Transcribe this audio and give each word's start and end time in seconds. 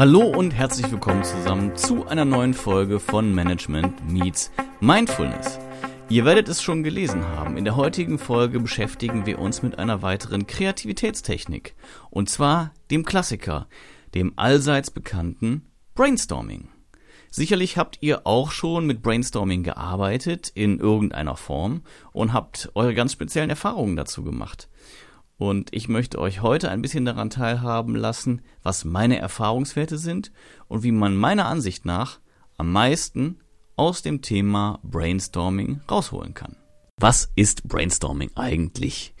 Hallo 0.00 0.22
und 0.22 0.52
herzlich 0.52 0.90
willkommen 0.90 1.22
zusammen 1.24 1.76
zu 1.76 2.06
einer 2.06 2.24
neuen 2.24 2.54
Folge 2.54 2.98
von 2.98 3.34
Management 3.34 4.10
Meets 4.10 4.50
Mindfulness. 4.80 5.58
Ihr 6.08 6.24
werdet 6.24 6.48
es 6.48 6.62
schon 6.62 6.82
gelesen 6.82 7.22
haben. 7.22 7.58
In 7.58 7.66
der 7.66 7.76
heutigen 7.76 8.18
Folge 8.18 8.60
beschäftigen 8.60 9.26
wir 9.26 9.38
uns 9.38 9.60
mit 9.60 9.78
einer 9.78 10.00
weiteren 10.00 10.46
Kreativitätstechnik. 10.46 11.74
Und 12.08 12.30
zwar 12.30 12.72
dem 12.90 13.04
Klassiker, 13.04 13.68
dem 14.14 14.32
allseits 14.36 14.90
bekannten 14.90 15.66
Brainstorming. 15.94 16.70
Sicherlich 17.30 17.76
habt 17.76 17.98
ihr 18.00 18.26
auch 18.26 18.52
schon 18.52 18.86
mit 18.86 19.02
Brainstorming 19.02 19.64
gearbeitet 19.64 20.50
in 20.54 20.78
irgendeiner 20.78 21.36
Form 21.36 21.82
und 22.12 22.32
habt 22.32 22.70
eure 22.74 22.94
ganz 22.94 23.12
speziellen 23.12 23.50
Erfahrungen 23.50 23.96
dazu 23.96 24.24
gemacht. 24.24 24.70
Und 25.40 25.70
ich 25.72 25.88
möchte 25.88 26.18
euch 26.18 26.42
heute 26.42 26.70
ein 26.70 26.82
bisschen 26.82 27.06
daran 27.06 27.30
teilhaben 27.30 27.96
lassen, 27.96 28.42
was 28.62 28.84
meine 28.84 29.16
Erfahrungswerte 29.16 29.96
sind 29.96 30.32
und 30.68 30.82
wie 30.82 30.92
man 30.92 31.16
meiner 31.16 31.46
Ansicht 31.46 31.86
nach 31.86 32.20
am 32.58 32.70
meisten 32.70 33.38
aus 33.74 34.02
dem 34.02 34.20
Thema 34.20 34.80
Brainstorming 34.82 35.80
rausholen 35.90 36.34
kann. 36.34 36.56
Was 36.98 37.32
ist 37.36 37.66
Brainstorming 37.66 38.32
eigentlich? 38.34 39.14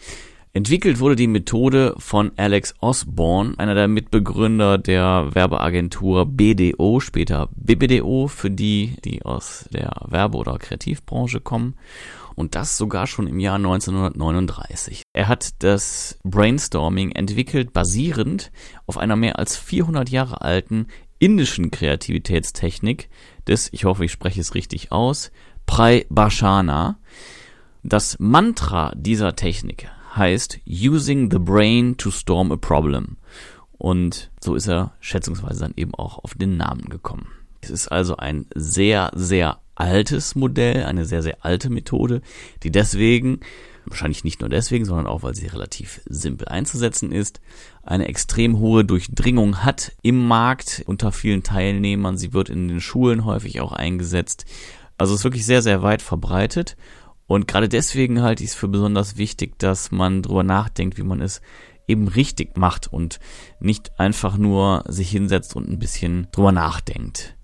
Entwickelt 0.52 1.00
wurde 1.00 1.16
die 1.16 1.26
Methode 1.26 1.94
von 1.96 2.32
Alex 2.36 2.74
Osborne, 2.80 3.54
einer 3.56 3.74
der 3.74 3.88
Mitbegründer 3.88 4.76
der 4.76 5.30
Werbeagentur 5.32 6.26
BDO, 6.26 7.00
später 7.00 7.48
BBDO, 7.56 8.28
für 8.28 8.50
die, 8.50 8.96
die 9.06 9.22
aus 9.22 9.70
der 9.72 9.92
Werbe- 10.06 10.36
oder 10.36 10.58
Kreativbranche 10.58 11.40
kommen. 11.40 11.76
Und 12.40 12.54
das 12.54 12.78
sogar 12.78 13.06
schon 13.06 13.26
im 13.26 13.38
Jahr 13.38 13.56
1939. 13.56 15.02
Er 15.12 15.28
hat 15.28 15.62
das 15.62 16.18
Brainstorming 16.24 17.12
entwickelt 17.12 17.74
basierend 17.74 18.50
auf 18.86 18.96
einer 18.96 19.14
mehr 19.14 19.38
als 19.38 19.58
400 19.58 20.08
Jahre 20.08 20.40
alten 20.40 20.86
indischen 21.18 21.70
Kreativitätstechnik 21.70 23.10
des, 23.46 23.68
ich 23.74 23.84
hoffe, 23.84 24.06
ich 24.06 24.12
spreche 24.12 24.40
es 24.40 24.54
richtig 24.54 24.90
aus, 24.90 25.32
Prai 25.66 26.06
Bhashana. 26.08 26.98
Das 27.82 28.16
Mantra 28.18 28.94
dieser 28.96 29.36
Technik 29.36 29.90
heißt 30.16 30.60
Using 30.66 31.30
the 31.30 31.38
Brain 31.38 31.98
to 31.98 32.10
Storm 32.10 32.52
a 32.52 32.56
Problem. 32.56 33.18
Und 33.72 34.30
so 34.42 34.54
ist 34.54 34.66
er 34.66 34.94
schätzungsweise 35.00 35.60
dann 35.60 35.74
eben 35.76 35.94
auch 35.94 36.24
auf 36.24 36.32
den 36.34 36.56
Namen 36.56 36.88
gekommen. 36.88 37.28
Es 37.60 37.68
ist 37.68 37.88
also 37.88 38.16
ein 38.16 38.46
sehr, 38.54 39.10
sehr 39.14 39.60
altes 39.80 40.34
Modell, 40.34 40.84
eine 40.84 41.04
sehr, 41.04 41.22
sehr 41.22 41.44
alte 41.44 41.70
Methode, 41.70 42.20
die 42.62 42.70
deswegen, 42.70 43.40
wahrscheinlich 43.86 44.24
nicht 44.24 44.40
nur 44.40 44.50
deswegen, 44.50 44.84
sondern 44.84 45.06
auch, 45.06 45.22
weil 45.22 45.34
sie 45.34 45.46
relativ 45.46 46.00
simpel 46.06 46.48
einzusetzen 46.48 47.10
ist, 47.10 47.40
eine 47.82 48.06
extrem 48.06 48.58
hohe 48.58 48.84
Durchdringung 48.84 49.64
hat 49.64 49.92
im 50.02 50.28
Markt 50.28 50.82
unter 50.86 51.12
vielen 51.12 51.42
Teilnehmern. 51.42 52.18
Sie 52.18 52.32
wird 52.32 52.50
in 52.50 52.68
den 52.68 52.80
Schulen 52.80 53.24
häufig 53.24 53.60
auch 53.60 53.72
eingesetzt. 53.72 54.44
Also 54.98 55.14
ist 55.14 55.24
wirklich 55.24 55.46
sehr, 55.46 55.62
sehr 55.62 55.82
weit 55.82 56.02
verbreitet 56.02 56.76
und 57.30 57.46
gerade 57.46 57.68
deswegen 57.68 58.22
halte 58.22 58.42
ich 58.42 58.50
es 58.50 58.56
für 58.56 58.66
besonders 58.66 59.16
wichtig, 59.16 59.56
dass 59.60 59.92
man 59.92 60.20
drüber 60.20 60.42
nachdenkt, 60.42 60.98
wie 60.98 61.04
man 61.04 61.20
es 61.20 61.40
eben 61.86 62.08
richtig 62.08 62.56
macht 62.56 62.92
und 62.92 63.20
nicht 63.60 64.00
einfach 64.00 64.36
nur 64.36 64.82
sich 64.88 65.10
hinsetzt 65.10 65.54
und 65.54 65.68
ein 65.68 65.78
bisschen 65.78 66.26
drüber 66.32 66.50
nachdenkt. 66.50 67.36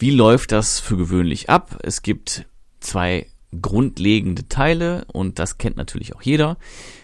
Wie 0.00 0.10
läuft 0.10 0.52
das 0.52 0.80
für 0.80 0.96
gewöhnlich 0.96 1.50
ab? 1.50 1.78
Es 1.82 2.00
gibt 2.00 2.46
zwei 2.80 3.26
grundlegende 3.60 4.48
Teile 4.48 5.04
und 5.12 5.38
das 5.38 5.58
kennt 5.58 5.76
natürlich 5.76 6.16
auch 6.16 6.22
jeder. 6.22 6.56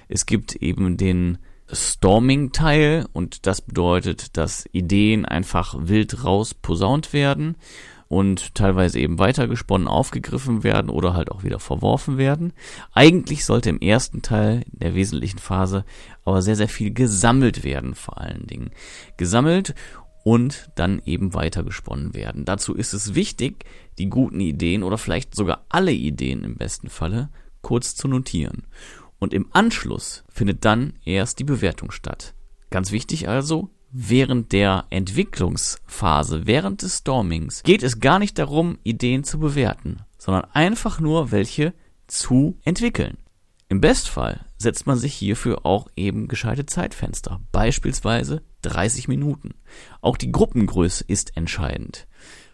Es 0.09 0.25
gibt 0.25 0.55
eben 0.55 0.97
den 0.97 1.37
Storming-Teil 1.71 3.05
und 3.13 3.47
das 3.47 3.61
bedeutet, 3.61 4.39
dass 4.39 4.65
Ideen 4.73 5.27
einfach 5.27 5.75
wild 5.79 6.25
raus 6.25 6.55
posaunt 6.55 7.13
werden 7.13 7.57
und 8.09 8.55
teilweise 8.55 8.99
eben 8.99 9.19
weitergesponnen 9.19 9.89
aufgegriffen 9.89 10.65
werden 10.65 10.89
oder 10.89 11.13
halt 11.13 11.31
auch 11.31 11.43
wieder 11.43 11.59
verworfen 11.59 12.17
werden. 12.17 12.55
Eigentlich 12.95 13.45
sollte 13.45 13.69
im 13.69 13.81
ersten 13.81 14.23
Teil 14.23 14.63
der 14.69 14.95
wesentlichen 14.95 15.39
Phase 15.39 15.85
aber 16.25 16.41
sehr, 16.41 16.57
sehr 16.57 16.69
viel 16.69 16.95
gesammelt 16.95 17.63
werden 17.63 17.95
vor 17.95 18.19
allen 18.19 18.47
Dingen. 18.47 18.71
Gesammelt 19.19 19.75
und 20.27 20.71
dann 20.75 21.01
eben 21.07 21.35
weitergesponnen 21.35 22.13
werden. 22.13 22.45
Dazu 22.45 22.75
ist 22.75 22.95
es 22.95 23.15
wichtig, 23.15 23.65
die 23.97 24.11
guten 24.11 24.41
Ideen 24.41 24.83
oder 24.83 24.99
vielleicht 24.99 25.37
sogar 25.37 25.65
alle 25.69 25.93
Ideen 25.93 26.43
im 26.43 26.57
besten 26.57 26.89
Falle 26.89 27.29
kurz 27.61 27.95
zu 27.95 28.09
notieren. 28.09 28.65
Und 29.21 29.33
im 29.33 29.47
Anschluss 29.53 30.25
findet 30.29 30.65
dann 30.65 30.95
erst 31.05 31.39
die 31.39 31.45
Bewertung 31.45 31.93
statt. 31.93 32.35
Ganz 32.71 32.91
wichtig 32.91 33.29
also, 33.29 33.71
während 33.93 34.51
der 34.51 34.87
Entwicklungsphase, 34.91 36.45
während 36.45 36.83
des 36.83 36.99
Stormings, 36.99 37.63
geht 37.63 37.85
es 37.85 38.01
gar 38.01 38.19
nicht 38.19 38.37
darum, 38.37 38.79
Ideen 38.83 39.23
zu 39.23 39.39
bewerten, 39.39 40.01
sondern 40.19 40.51
einfach 40.53 40.99
nur 40.99 41.31
welche 41.31 41.73
zu 42.09 42.59
entwickeln. 42.65 43.17
Im 43.69 43.81
Bestfall 43.81 44.47
setzt 44.59 44.87
man 44.87 44.97
sich 44.97 45.15
hierfür 45.15 45.67
auch 45.67 45.89
eben 45.97 46.29
gescheite 46.29 46.67
Zeitfenster, 46.67 47.41
beispielsweise 47.51 48.43
30 48.63 49.09
Minuten. 49.09 49.55
Auch 50.01 50.17
die 50.17 50.31
Gruppengröße 50.31 51.05
ist 51.09 51.37
entscheidend. 51.37 52.07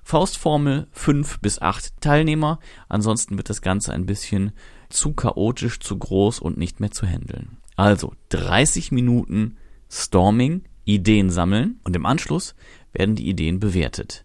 Faustformel 0.02 0.88
5 0.92 1.40
bis 1.40 1.60
8 1.60 2.00
Teilnehmer, 2.00 2.58
ansonsten 2.88 3.36
wird 3.36 3.50
das 3.50 3.60
Ganze 3.60 3.92
ein 3.92 4.06
bisschen 4.06 4.52
zu 4.88 5.12
chaotisch, 5.12 5.80
zu 5.80 5.98
groß 5.98 6.40
und 6.40 6.56
nicht 6.56 6.80
mehr 6.80 6.90
zu 6.90 7.06
handeln. 7.06 7.58
Also 7.76 8.14
30 8.30 8.90
Minuten 8.90 9.58
Storming 9.90 10.64
Ideen 10.84 11.30
sammeln 11.30 11.78
und 11.84 11.94
im 11.94 12.06
Anschluss 12.06 12.54
werden 12.92 13.16
die 13.16 13.28
Ideen 13.28 13.60
bewertet. 13.60 14.24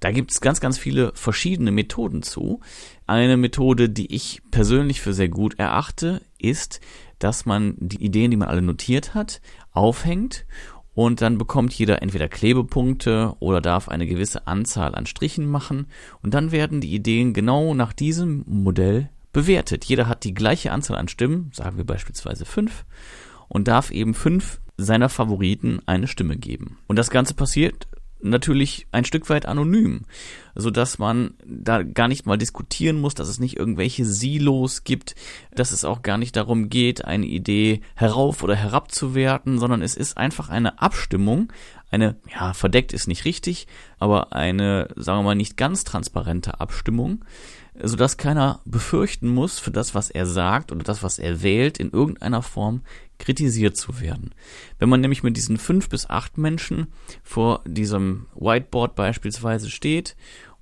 Da 0.00 0.12
gibt 0.12 0.30
es 0.30 0.40
ganz, 0.40 0.60
ganz 0.60 0.78
viele 0.78 1.12
verschiedene 1.14 1.72
Methoden 1.72 2.22
zu. 2.22 2.60
Eine 3.08 3.38
Methode, 3.38 3.88
die 3.88 4.14
ich 4.14 4.42
persönlich 4.50 5.00
für 5.00 5.14
sehr 5.14 5.30
gut 5.30 5.58
erachte, 5.58 6.20
ist, 6.38 6.80
dass 7.18 7.46
man 7.46 7.74
die 7.78 8.04
Ideen, 8.04 8.30
die 8.30 8.36
man 8.36 8.48
alle 8.48 8.60
notiert 8.60 9.14
hat, 9.14 9.40
aufhängt 9.72 10.44
und 10.92 11.22
dann 11.22 11.38
bekommt 11.38 11.72
jeder 11.72 12.02
entweder 12.02 12.28
Klebepunkte 12.28 13.34
oder 13.38 13.62
darf 13.62 13.88
eine 13.88 14.06
gewisse 14.06 14.46
Anzahl 14.46 14.94
an 14.94 15.06
Strichen 15.06 15.46
machen 15.46 15.86
und 16.20 16.34
dann 16.34 16.52
werden 16.52 16.82
die 16.82 16.94
Ideen 16.94 17.32
genau 17.32 17.72
nach 17.72 17.94
diesem 17.94 18.44
Modell 18.46 19.08
bewertet. 19.32 19.86
Jeder 19.86 20.06
hat 20.06 20.24
die 20.24 20.34
gleiche 20.34 20.70
Anzahl 20.70 20.98
an 20.98 21.08
Stimmen, 21.08 21.50
sagen 21.54 21.78
wir 21.78 21.86
beispielsweise 21.86 22.44
fünf, 22.44 22.84
und 23.48 23.68
darf 23.68 23.90
eben 23.90 24.12
fünf 24.12 24.60
seiner 24.76 25.08
Favoriten 25.08 25.80
eine 25.86 26.08
Stimme 26.08 26.36
geben. 26.36 26.76
Und 26.86 26.96
das 26.96 27.08
Ganze 27.08 27.32
passiert 27.32 27.88
natürlich 28.20 28.86
ein 28.92 29.04
Stück 29.04 29.28
weit 29.30 29.46
anonym, 29.46 30.04
so 30.54 30.70
dass 30.70 30.98
man 30.98 31.34
da 31.46 31.82
gar 31.82 32.08
nicht 32.08 32.26
mal 32.26 32.38
diskutieren 32.38 33.00
muss, 33.00 33.14
dass 33.14 33.28
es 33.28 33.38
nicht 33.38 33.56
irgendwelche 33.56 34.04
Silos 34.04 34.84
gibt, 34.84 35.14
dass 35.54 35.72
es 35.72 35.84
auch 35.84 36.02
gar 36.02 36.18
nicht 36.18 36.36
darum 36.36 36.68
geht, 36.68 37.04
eine 37.04 37.26
Idee 37.26 37.80
herauf 37.94 38.42
oder 38.42 38.56
herabzuwerten, 38.56 39.58
sondern 39.58 39.82
es 39.82 39.96
ist 39.96 40.16
einfach 40.16 40.48
eine 40.48 40.80
Abstimmung, 40.80 41.52
eine, 41.90 42.16
ja, 42.32 42.52
verdeckt 42.52 42.92
ist 42.92 43.08
nicht 43.08 43.24
richtig, 43.24 43.66
aber 43.98 44.32
eine, 44.32 44.88
sagen 44.96 45.20
wir 45.20 45.24
mal, 45.24 45.34
nicht 45.34 45.56
ganz 45.56 45.84
transparente 45.84 46.60
Abstimmung, 46.60 47.24
sodass 47.80 48.16
keiner 48.16 48.60
befürchten 48.64 49.28
muss, 49.28 49.58
für 49.58 49.70
das, 49.70 49.94
was 49.94 50.10
er 50.10 50.26
sagt 50.26 50.72
oder 50.72 50.82
das, 50.82 51.02
was 51.02 51.18
er 51.18 51.42
wählt, 51.42 51.78
in 51.78 51.90
irgendeiner 51.90 52.42
Form 52.42 52.82
kritisiert 53.18 53.76
zu 53.76 54.00
werden. 54.00 54.34
Wenn 54.78 54.88
man 54.88 55.00
nämlich 55.00 55.22
mit 55.22 55.36
diesen 55.36 55.58
fünf 55.58 55.88
bis 55.88 56.08
acht 56.08 56.38
Menschen 56.38 56.88
vor 57.22 57.62
diesem 57.66 58.26
Whiteboard 58.34 58.94
beispielsweise 58.94 59.70
steht 59.70 60.16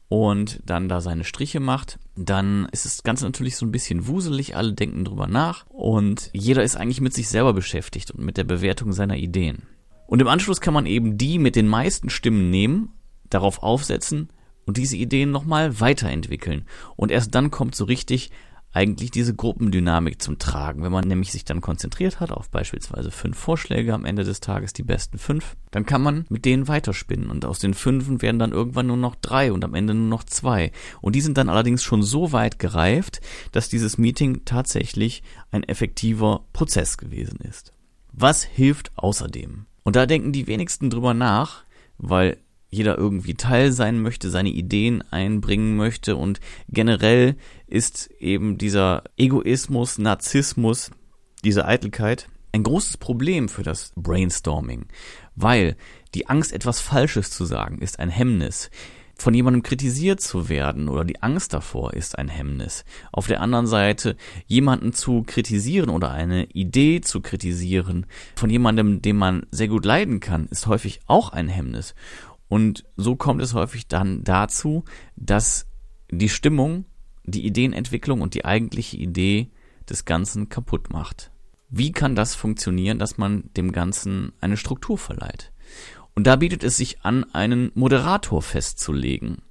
und 0.08 0.60
dann 0.64 0.88
da 0.88 1.00
seine 1.00 1.24
Striche 1.24 1.60
macht, 1.60 1.98
dann 2.16 2.68
ist 2.72 2.84
das 2.84 3.02
Ganze 3.02 3.24
natürlich 3.24 3.56
so 3.56 3.66
ein 3.66 3.72
bisschen 3.72 4.06
wuselig, 4.06 4.56
alle 4.56 4.72
denken 4.72 5.04
drüber 5.04 5.26
nach 5.26 5.66
und 5.68 6.30
jeder 6.32 6.62
ist 6.62 6.76
eigentlich 6.76 7.00
mit 7.00 7.14
sich 7.14 7.28
selber 7.28 7.52
beschäftigt 7.52 8.10
und 8.10 8.24
mit 8.24 8.36
der 8.36 8.44
Bewertung 8.44 8.92
seiner 8.92 9.16
Ideen. 9.16 9.62
Und 10.06 10.20
im 10.20 10.28
Anschluss 10.28 10.60
kann 10.60 10.74
man 10.74 10.86
eben 10.86 11.18
die 11.18 11.38
mit 11.38 11.56
den 11.56 11.68
meisten 11.68 12.10
Stimmen 12.10 12.50
nehmen, 12.50 12.92
darauf 13.28 13.62
aufsetzen 13.62 14.30
und 14.66 14.76
diese 14.76 14.96
Ideen 14.96 15.30
nochmal 15.30 15.80
weiterentwickeln. 15.80 16.64
Und 16.94 17.10
erst 17.10 17.34
dann 17.34 17.50
kommt 17.50 17.74
so 17.74 17.84
richtig 17.84 18.30
eigentlich 18.76 19.10
diese 19.10 19.34
Gruppendynamik 19.34 20.20
zum 20.20 20.38
Tragen. 20.38 20.82
Wenn 20.82 20.92
man 20.92 21.08
nämlich 21.08 21.32
sich 21.32 21.46
dann 21.46 21.62
konzentriert 21.62 22.20
hat 22.20 22.30
auf 22.30 22.50
beispielsweise 22.50 23.10
fünf 23.10 23.38
Vorschläge 23.38 23.94
am 23.94 24.04
Ende 24.04 24.22
des 24.22 24.40
Tages, 24.40 24.74
die 24.74 24.82
besten 24.82 25.16
fünf, 25.16 25.56
dann 25.70 25.86
kann 25.86 26.02
man 26.02 26.26
mit 26.28 26.44
denen 26.44 26.68
weiterspinnen 26.68 27.30
und 27.30 27.46
aus 27.46 27.58
den 27.58 27.72
fünfen 27.72 28.20
werden 28.20 28.38
dann 28.38 28.52
irgendwann 28.52 28.88
nur 28.88 28.98
noch 28.98 29.14
drei 29.14 29.50
und 29.50 29.64
am 29.64 29.74
Ende 29.74 29.94
nur 29.94 30.08
noch 30.08 30.24
zwei. 30.24 30.72
Und 31.00 31.16
die 31.16 31.22
sind 31.22 31.38
dann 31.38 31.48
allerdings 31.48 31.82
schon 31.82 32.02
so 32.02 32.32
weit 32.32 32.58
gereift, 32.58 33.22
dass 33.50 33.70
dieses 33.70 33.96
Meeting 33.96 34.44
tatsächlich 34.44 35.22
ein 35.50 35.62
effektiver 35.62 36.44
Prozess 36.52 36.98
gewesen 36.98 37.38
ist. 37.40 37.72
Was 38.12 38.42
hilft 38.42 38.92
außerdem? 38.96 39.64
Und 39.84 39.96
da 39.96 40.04
denken 40.04 40.32
die 40.32 40.46
wenigsten 40.46 40.90
drüber 40.90 41.14
nach, 41.14 41.64
weil 41.96 42.36
jeder 42.76 42.98
irgendwie 42.98 43.34
Teil 43.34 43.72
sein 43.72 44.00
möchte, 44.00 44.30
seine 44.30 44.50
Ideen 44.50 45.02
einbringen 45.10 45.76
möchte 45.76 46.16
und 46.16 46.40
generell 46.68 47.36
ist 47.66 48.10
eben 48.18 48.58
dieser 48.58 49.04
Egoismus, 49.16 49.98
Narzissmus, 49.98 50.90
diese 51.44 51.66
Eitelkeit 51.66 52.28
ein 52.52 52.62
großes 52.62 52.96
Problem 52.96 53.48
für 53.48 53.62
das 53.62 53.92
Brainstorming, 53.96 54.86
weil 55.34 55.76
die 56.14 56.28
Angst, 56.28 56.52
etwas 56.52 56.80
Falsches 56.80 57.30
zu 57.30 57.44
sagen, 57.44 57.78
ist 57.78 57.98
ein 57.98 58.08
Hemmnis 58.08 58.70
von 59.18 59.32
jemandem 59.32 59.62
kritisiert 59.62 60.20
zu 60.20 60.48
werden 60.48 60.88
oder 60.88 61.04
die 61.04 61.22
Angst 61.22 61.54
davor 61.54 61.94
ist 61.94 62.18
ein 62.18 62.28
Hemmnis. 62.28 62.84
Auf 63.12 63.26
der 63.26 63.40
anderen 63.40 63.66
Seite 63.66 64.16
jemanden 64.46 64.92
zu 64.92 65.22
kritisieren 65.22 65.88
oder 65.88 66.10
eine 66.10 66.44
Idee 66.50 67.00
zu 67.00 67.22
kritisieren 67.22 68.06
von 68.36 68.50
jemandem, 68.50 69.00
den 69.00 69.16
man 69.16 69.46
sehr 69.50 69.68
gut 69.68 69.86
leiden 69.86 70.20
kann, 70.20 70.46
ist 70.46 70.66
häufig 70.66 71.00
auch 71.06 71.30
ein 71.30 71.48
Hemmnis. 71.48 71.94
Und 72.48 72.84
so 72.96 73.16
kommt 73.16 73.42
es 73.42 73.54
häufig 73.54 73.88
dann 73.88 74.22
dazu, 74.22 74.84
dass 75.16 75.66
die 76.10 76.28
Stimmung, 76.28 76.84
die 77.24 77.44
Ideenentwicklung 77.44 78.20
und 78.20 78.34
die 78.34 78.44
eigentliche 78.44 78.96
Idee 78.96 79.50
des 79.88 80.04
Ganzen 80.04 80.48
kaputt 80.48 80.90
macht. 80.90 81.32
Wie 81.68 81.92
kann 81.92 82.14
das 82.14 82.34
funktionieren, 82.34 82.98
dass 82.98 83.18
man 83.18 83.50
dem 83.56 83.72
Ganzen 83.72 84.32
eine 84.40 84.56
Struktur 84.56 84.98
verleiht? 84.98 85.52
Und 86.14 86.26
da 86.26 86.36
bietet 86.36 86.62
es 86.62 86.76
sich 86.76 87.02
an, 87.02 87.24
einen 87.34 87.72
Moderator 87.74 88.40
festzulegen. 88.40 89.42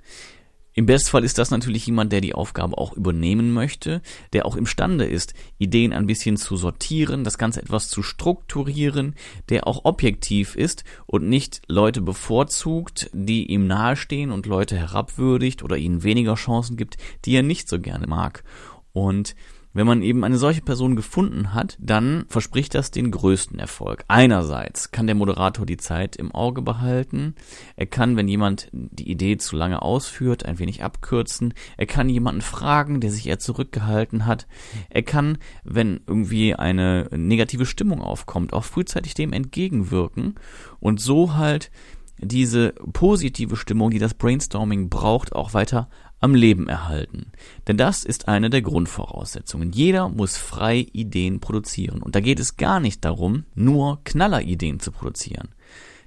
Im 0.78 0.88
Bestfall 0.88 1.24
ist 1.24 1.38
das 1.38 1.52
natürlich 1.52 1.88
jemand, 1.88 2.12
der 2.12 2.20
die 2.20 2.36
Aufgabe 2.36 2.78
auch 2.78 2.92
übernehmen 2.92 3.54
möchte, 3.54 4.02
der 4.34 4.46
auch 4.46 4.58
imstande 4.58 5.06
ist, 5.06 5.34
Ideen 5.58 5.94
ein 5.94 6.06
bisschen 6.06 6.36
zu 6.36 6.58
sortieren, 6.58 7.24
das 7.24 7.38
Ganze 7.38 7.62
etwas 7.62 7.88
zu 7.88 8.04
strukturieren, 8.04 9.16
der 9.48 9.68
auch 9.68 9.86
objektiv 9.86 10.58
ist 10.58 10.84
und 11.06 11.30
nicht 11.30 11.62
Leute 11.70 12.02
bevorzugt, 12.02 13.10
die 13.14 13.46
ihm 13.46 13.68
nahestehen 13.68 14.32
und 14.32 14.48
Leute 14.48 14.76
herabwürdigt 14.76 15.64
oder 15.64 15.78
ihnen 15.78 16.04
weniger 16.04 16.36
Chancen 16.36 16.76
gibt, 16.76 16.98
die 17.24 17.38
er 17.38 17.44
nicht 17.44 17.70
so 17.70 17.80
gerne 17.80 18.06
mag. 18.06 18.44
Und 18.92 19.34
wenn 19.76 19.86
man 19.86 20.02
eben 20.02 20.24
eine 20.24 20.38
solche 20.38 20.62
Person 20.62 20.96
gefunden 20.96 21.54
hat, 21.54 21.78
dann 21.82 22.26
verspricht 22.30 22.74
das 22.74 22.92
den 22.92 23.12
größten 23.12 23.60
Erfolg. 23.60 24.06
Einerseits 24.08 24.92
kann 24.92 25.06
der 25.06 25.16
Moderator 25.16 25.66
die 25.66 25.76
Zeit 25.76 26.16
im 26.16 26.32
Auge 26.32 26.62
behalten. 26.62 27.36
Er 27.76 27.86
kann, 27.86 28.16
wenn 28.16 28.30
jemand 28.30 28.70
die 28.72 29.12
Idee 29.12 29.36
zu 29.36 29.58
lange 29.58 29.82
ausführt, 29.82 30.46
ein 30.46 30.60
wenig 30.60 30.82
abkürzen. 30.82 31.54
Er 31.76 31.88
kann 31.88 32.08
jemanden 32.08 32.42
fragen, 32.42 33.02
der 33.02 33.12
sich 33.12 33.28
eher 33.28 33.38
zurückgehalten 33.40 34.26
hat. 34.26 34.48
Er 34.90 35.04
kann, 35.04 35.40
wenn 35.66 36.00
irgendwie 36.08 36.56
eine 36.56 37.10
negative 37.12 37.66
Stimmung 37.66 38.02
aufkommt, 38.02 38.54
auch 38.54 38.64
frühzeitig 38.64 39.14
dem 39.14 39.34
entgegenwirken 39.34 40.36
und 40.80 41.02
so 41.02 41.36
halt 41.36 41.70
diese 42.18 42.72
positive 42.94 43.58
Stimmung, 43.58 43.90
die 43.90 44.00
das 44.00 44.14
Brainstorming 44.14 44.90
braucht, 44.90 45.34
auch 45.34 45.54
weiter 45.54 45.90
am 46.20 46.36
Leben 46.36 46.68
erhalten. 46.68 47.32
Denn 47.68 47.78
das 47.78 48.04
ist 48.04 48.28
eine 48.28 48.50
der 48.50 48.62
Grundvoraussetzungen. 48.62 49.72
Jeder 49.72 50.10
muss 50.10 50.38
frei 50.38 50.88
Ideen 50.92 51.40
produzieren. 51.40 52.02
Und 52.02 52.16
da 52.16 52.20
geht 52.20 52.40
es 52.40 52.58
gar 52.58 52.80
nicht 52.80 53.06
darum, 53.06 53.46
nur 53.54 54.00
Knallerideen 54.04 54.80
zu 54.80 54.92
produzieren. 54.92 55.50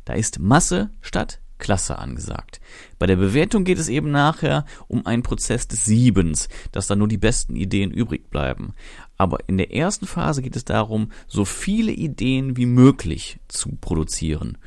Da 0.04 0.14
ist 0.14 0.38
Masse 0.38 0.90
statt 1.00 1.40
Klasse 1.58 1.98
angesagt. 1.98 2.60
Bei 2.98 3.06
der 3.06 3.16
Bewertung 3.16 3.64
geht 3.64 3.78
es 3.78 3.88
eben 3.88 4.10
nachher 4.10 4.64
um 4.86 5.04
einen 5.06 5.22
Prozess 5.22 5.66
des 5.68 5.84
Siebens, 5.84 6.48
dass 6.72 6.86
da 6.86 6.96
nur 6.96 7.08
die 7.08 7.18
besten 7.18 7.56
Ideen 7.56 7.90
übrig 7.90 8.30
bleiben. 8.30 8.74
Aber 9.16 9.38
in 9.48 9.58
der 9.58 9.74
ersten 9.74 10.06
Phase 10.06 10.40
geht 10.40 10.56
es 10.56 10.64
darum, 10.64 11.10
so 11.26 11.44
viele 11.44 11.92
Ideen 11.92 12.56
wie 12.56 12.66
möglich 12.66 13.40
zu 13.48 13.70
produzieren. 13.80 14.58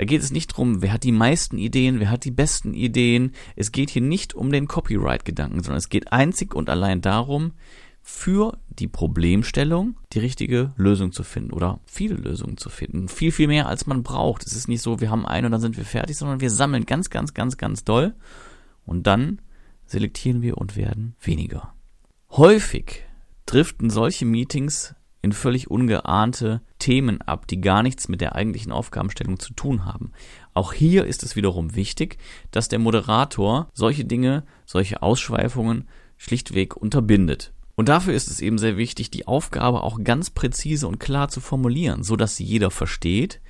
Da 0.00 0.06
geht 0.06 0.22
es 0.22 0.30
nicht 0.30 0.52
darum, 0.52 0.80
wer 0.80 0.94
hat 0.94 1.04
die 1.04 1.12
meisten 1.12 1.58
Ideen, 1.58 2.00
wer 2.00 2.10
hat 2.10 2.24
die 2.24 2.30
besten 2.30 2.72
Ideen. 2.72 3.32
Es 3.54 3.70
geht 3.70 3.90
hier 3.90 4.00
nicht 4.00 4.32
um 4.32 4.50
den 4.50 4.66
Copyright-Gedanken, 4.66 5.62
sondern 5.62 5.76
es 5.76 5.90
geht 5.90 6.10
einzig 6.10 6.54
und 6.54 6.70
allein 6.70 7.02
darum, 7.02 7.52
für 8.00 8.56
die 8.70 8.88
Problemstellung 8.88 9.98
die 10.14 10.20
richtige 10.20 10.72
Lösung 10.78 11.12
zu 11.12 11.22
finden 11.22 11.52
oder 11.52 11.80
viele 11.84 12.14
Lösungen 12.14 12.56
zu 12.56 12.70
finden. 12.70 13.08
Viel, 13.08 13.30
viel 13.30 13.46
mehr 13.46 13.68
als 13.68 13.86
man 13.86 14.02
braucht. 14.02 14.46
Es 14.46 14.54
ist 14.54 14.68
nicht 14.68 14.80
so, 14.80 15.02
wir 15.02 15.10
haben 15.10 15.26
einen 15.26 15.44
und 15.44 15.52
dann 15.52 15.60
sind 15.60 15.76
wir 15.76 15.84
fertig, 15.84 16.16
sondern 16.16 16.40
wir 16.40 16.50
sammeln 16.50 16.86
ganz, 16.86 17.10
ganz, 17.10 17.34
ganz, 17.34 17.58
ganz 17.58 17.84
doll 17.84 18.14
und 18.86 19.06
dann 19.06 19.42
selektieren 19.84 20.40
wir 20.40 20.56
und 20.56 20.76
werden 20.76 21.14
weniger. 21.20 21.74
Häufig 22.30 23.04
driften 23.44 23.90
solche 23.90 24.24
Meetings 24.24 24.94
in 25.22 25.32
völlig 25.32 25.70
ungeahnte 25.70 26.62
Themen 26.78 27.20
ab, 27.22 27.46
die 27.46 27.60
gar 27.60 27.82
nichts 27.82 28.08
mit 28.08 28.20
der 28.20 28.34
eigentlichen 28.34 28.72
Aufgabenstellung 28.72 29.38
zu 29.38 29.52
tun 29.52 29.84
haben. 29.84 30.12
Auch 30.54 30.72
hier 30.72 31.04
ist 31.04 31.22
es 31.22 31.36
wiederum 31.36 31.74
wichtig, 31.74 32.18
dass 32.50 32.68
der 32.68 32.78
Moderator 32.78 33.68
solche 33.72 34.04
Dinge, 34.04 34.44
solche 34.64 35.02
Ausschweifungen 35.02 35.88
schlichtweg 36.16 36.76
unterbindet. 36.76 37.52
Und 37.76 37.88
dafür 37.88 38.12
ist 38.12 38.28
es 38.28 38.40
eben 38.40 38.58
sehr 38.58 38.76
wichtig, 38.76 39.10
die 39.10 39.26
Aufgabe 39.26 39.82
auch 39.82 40.04
ganz 40.04 40.28
präzise 40.28 40.86
und 40.86 41.00
klar 41.00 41.28
zu 41.28 41.40
formulieren, 41.40 42.02
so 42.02 42.14
dass 42.16 42.36
sie 42.36 42.44
jeder 42.44 42.70
versteht 42.70 43.40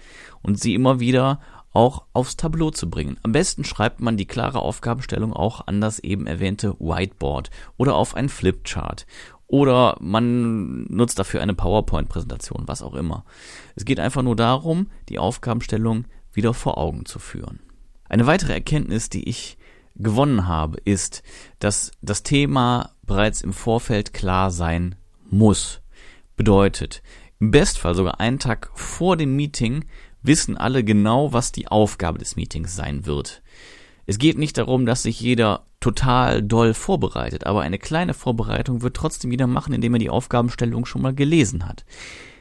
und 0.42 0.60
sie 0.60 0.74
immer 0.74 1.00
wieder 1.00 1.40
auch 1.72 2.04
aufs 2.12 2.36
Tableau 2.36 2.70
zu 2.70 2.90
bringen. 2.90 3.18
Am 3.22 3.32
besten 3.32 3.64
schreibt 3.64 4.00
man 4.00 4.16
die 4.16 4.26
klare 4.26 4.60
Aufgabenstellung 4.60 5.32
auch 5.32 5.66
an 5.66 5.80
das 5.80 5.98
eben 5.98 6.26
erwähnte 6.26 6.74
Whiteboard 6.78 7.50
oder 7.76 7.94
auf 7.94 8.14
ein 8.14 8.28
Flipchart 8.28 9.06
oder 9.50 9.96
man 10.00 10.84
nutzt 10.84 11.18
dafür 11.18 11.42
eine 11.42 11.54
PowerPoint-Präsentation, 11.54 12.62
was 12.66 12.82
auch 12.82 12.94
immer. 12.94 13.24
Es 13.74 13.84
geht 13.84 13.98
einfach 13.98 14.22
nur 14.22 14.36
darum, 14.36 14.86
die 15.08 15.18
Aufgabenstellung 15.18 16.04
wieder 16.32 16.54
vor 16.54 16.78
Augen 16.78 17.04
zu 17.04 17.18
führen. 17.18 17.58
Eine 18.08 18.28
weitere 18.28 18.52
Erkenntnis, 18.52 19.10
die 19.10 19.28
ich 19.28 19.58
gewonnen 19.96 20.46
habe, 20.46 20.78
ist, 20.84 21.24
dass 21.58 21.90
das 22.00 22.22
Thema 22.22 22.90
bereits 23.02 23.40
im 23.40 23.52
Vorfeld 23.52 24.14
klar 24.14 24.52
sein 24.52 24.94
muss. 25.28 25.80
Bedeutet, 26.36 27.02
im 27.40 27.50
Bestfall 27.50 27.96
sogar 27.96 28.20
einen 28.20 28.38
Tag 28.38 28.70
vor 28.74 29.16
dem 29.16 29.34
Meeting 29.34 29.84
wissen 30.22 30.56
alle 30.56 30.84
genau, 30.84 31.32
was 31.32 31.50
die 31.50 31.66
Aufgabe 31.66 32.20
des 32.20 32.36
Meetings 32.36 32.76
sein 32.76 33.04
wird. 33.04 33.42
Es 34.10 34.18
geht 34.18 34.38
nicht 34.38 34.58
darum, 34.58 34.86
dass 34.86 35.04
sich 35.04 35.20
jeder 35.20 35.66
total 35.78 36.42
doll 36.42 36.74
vorbereitet, 36.74 37.46
aber 37.46 37.60
eine 37.60 37.78
kleine 37.78 38.12
Vorbereitung 38.12 38.82
wird 38.82 38.96
trotzdem 38.96 39.30
jeder 39.30 39.46
machen, 39.46 39.72
indem 39.72 39.94
er 39.94 40.00
die 40.00 40.10
Aufgabenstellung 40.10 40.84
schon 40.84 41.02
mal 41.02 41.14
gelesen 41.14 41.64
hat. 41.64 41.84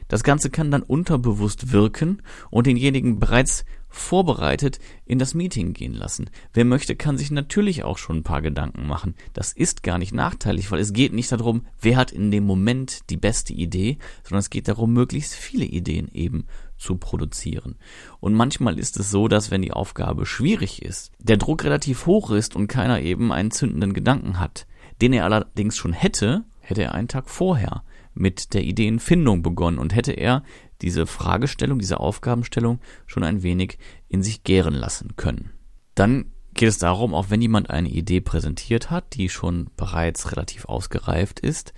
Das 0.08 0.24
Ganze 0.24 0.50
kann 0.50 0.72
dann 0.72 0.82
unterbewusst 0.82 1.70
wirken 1.70 2.22
und 2.50 2.66
denjenigen 2.66 3.20
bereits 3.20 3.64
vorbereitet 3.88 4.80
in 5.06 5.20
das 5.20 5.34
Meeting 5.34 5.72
gehen 5.72 5.94
lassen. 5.94 6.30
Wer 6.52 6.64
möchte, 6.64 6.96
kann 6.96 7.16
sich 7.16 7.30
natürlich 7.30 7.84
auch 7.84 7.98
schon 7.98 8.16
ein 8.16 8.24
paar 8.24 8.42
Gedanken 8.42 8.88
machen. 8.88 9.14
Das 9.32 9.52
ist 9.52 9.84
gar 9.84 9.98
nicht 9.98 10.12
nachteilig, 10.12 10.72
weil 10.72 10.80
es 10.80 10.92
geht 10.92 11.12
nicht 11.12 11.30
darum, 11.30 11.66
wer 11.80 11.96
hat 11.96 12.10
in 12.10 12.32
dem 12.32 12.46
Moment 12.46 13.08
die 13.10 13.16
beste 13.16 13.52
Idee, 13.52 13.98
sondern 14.24 14.40
es 14.40 14.50
geht 14.50 14.66
darum, 14.66 14.92
möglichst 14.92 15.34
viele 15.34 15.66
Ideen 15.66 16.08
eben 16.12 16.46
zu 16.80 16.96
produzieren. 16.96 17.76
Und 18.18 18.34
manchmal 18.34 18.78
ist 18.78 18.98
es 18.98 19.10
so, 19.10 19.28
dass 19.28 19.50
wenn 19.50 19.62
die 19.62 19.72
Aufgabe 19.72 20.26
schwierig 20.26 20.82
ist, 20.82 21.12
der 21.18 21.36
Druck 21.36 21.64
relativ 21.64 22.06
hoch 22.06 22.30
ist 22.30 22.56
und 22.56 22.68
keiner 22.68 23.00
eben 23.00 23.32
einen 23.32 23.50
zündenden 23.50 23.92
Gedanken 23.92 24.40
hat, 24.40 24.66
den 25.00 25.12
er 25.12 25.24
allerdings 25.24 25.76
schon 25.76 25.92
hätte, 25.92 26.44
hätte 26.60 26.82
er 26.82 26.94
einen 26.94 27.08
Tag 27.08 27.28
vorher 27.28 27.84
mit 28.14 28.54
der 28.54 28.64
Ideenfindung 28.64 29.42
begonnen 29.42 29.78
und 29.78 29.94
hätte 29.94 30.12
er 30.12 30.42
diese 30.82 31.06
Fragestellung, 31.06 31.78
diese 31.78 32.00
Aufgabenstellung 32.00 32.80
schon 33.06 33.22
ein 33.22 33.42
wenig 33.42 33.78
in 34.08 34.22
sich 34.22 34.42
gären 34.42 34.74
lassen 34.74 35.16
können. 35.16 35.50
Dann 35.94 36.32
geht 36.54 36.68
es 36.68 36.78
darum, 36.78 37.14
auch 37.14 37.30
wenn 37.30 37.42
jemand 37.42 37.70
eine 37.70 37.88
Idee 37.88 38.20
präsentiert 38.20 38.90
hat, 38.90 39.14
die 39.14 39.28
schon 39.28 39.70
bereits 39.76 40.32
relativ 40.32 40.64
ausgereift 40.64 41.40
ist, 41.40 41.72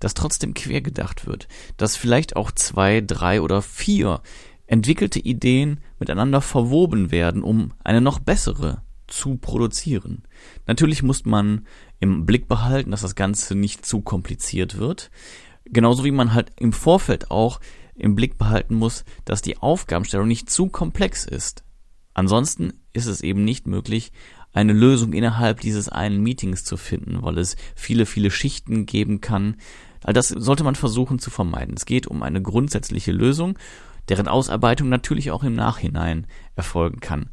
dass 0.00 0.14
trotzdem 0.14 0.54
quer 0.54 0.80
gedacht 0.80 1.26
wird, 1.26 1.46
dass 1.76 1.96
vielleicht 1.96 2.34
auch 2.36 2.50
zwei, 2.50 3.00
drei 3.00 3.40
oder 3.40 3.62
vier 3.62 4.22
entwickelte 4.66 5.18
Ideen 5.18 5.80
miteinander 5.98 6.40
verwoben 6.40 7.10
werden, 7.10 7.42
um 7.42 7.72
eine 7.84 8.00
noch 8.00 8.18
bessere 8.18 8.82
zu 9.06 9.36
produzieren. 9.36 10.22
Natürlich 10.66 11.02
muss 11.02 11.24
man 11.24 11.66
im 11.98 12.24
Blick 12.24 12.48
behalten, 12.48 12.92
dass 12.92 13.02
das 13.02 13.14
Ganze 13.14 13.54
nicht 13.54 13.84
zu 13.84 14.00
kompliziert 14.00 14.78
wird. 14.78 15.10
Genauso 15.64 16.04
wie 16.04 16.12
man 16.12 16.32
halt 16.32 16.52
im 16.58 16.72
Vorfeld 16.72 17.30
auch 17.30 17.60
im 17.94 18.14
Blick 18.14 18.38
behalten 18.38 18.76
muss, 18.76 19.04
dass 19.24 19.42
die 19.42 19.58
Aufgabenstellung 19.58 20.26
nicht 20.26 20.48
zu 20.48 20.68
komplex 20.68 21.24
ist. 21.24 21.64
Ansonsten 22.14 22.72
ist 22.92 23.06
es 23.06 23.20
eben 23.20 23.44
nicht 23.44 23.66
möglich, 23.66 24.12
eine 24.52 24.72
Lösung 24.72 25.12
innerhalb 25.12 25.60
dieses 25.60 25.88
einen 25.88 26.22
Meetings 26.22 26.64
zu 26.64 26.76
finden, 26.76 27.22
weil 27.22 27.38
es 27.38 27.56
viele, 27.76 28.06
viele 28.06 28.30
Schichten 28.30 28.86
geben 28.86 29.20
kann, 29.20 29.56
All 30.02 30.12
das 30.12 30.28
sollte 30.28 30.64
man 30.64 30.74
versuchen 30.74 31.18
zu 31.18 31.30
vermeiden. 31.30 31.74
Es 31.76 31.86
geht 31.86 32.06
um 32.06 32.22
eine 32.22 32.42
grundsätzliche 32.42 33.12
Lösung, 33.12 33.58
deren 34.08 34.28
Ausarbeitung 34.28 34.88
natürlich 34.88 35.30
auch 35.30 35.44
im 35.44 35.54
Nachhinein 35.54 36.26
erfolgen 36.56 37.00
kann. 37.00 37.30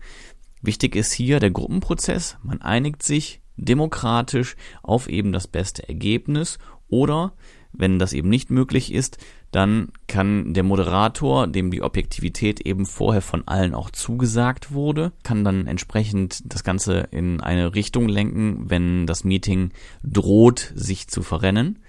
Wichtig 0.62 0.96
ist 0.96 1.14
hier 1.14 1.40
der 1.40 1.52
Gruppenprozess. 1.52 2.38
Man 2.44 2.62
einigt 2.62 3.04
sich 3.04 3.42
demokratisch 3.56 4.56
auf 4.84 5.08
eben 5.10 5.32
das 5.32 5.48
beste 5.48 5.88
Ergebnis 5.88 6.60
oder 6.90 7.34
wenn 7.74 8.00
das 8.00 8.14
eben 8.14 8.30
nicht 8.30 8.50
möglich 8.50 8.92
ist, 8.94 9.18
dann 9.52 9.90
kann 10.08 10.54
der 10.54 10.64
Moderator, 10.64 11.48
dem 11.48 11.72
die 11.72 11.82
Objektivität 11.82 12.62
eben 12.62 12.86
vorher 12.86 13.22
von 13.22 13.48
allen 13.48 13.74
auch 13.74 13.92
zugesagt 13.92 14.72
wurde, 14.72 15.12
kann 15.24 15.44
dann 15.44 15.68
entsprechend 15.68 16.42
das 16.52 16.64
Ganze 16.64 17.08
in 17.12 17.40
eine 17.40 17.76
Richtung 17.76 18.10
lenken, 18.10 18.70
wenn 18.70 19.06
das 19.06 19.24
Meeting 19.24 19.72
droht, 20.04 20.74
sich 20.76 21.08
zu 21.08 21.22
verrennen. 21.22 21.80